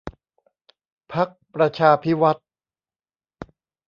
[1.13, 2.47] พรรคประชาภิวัฒน์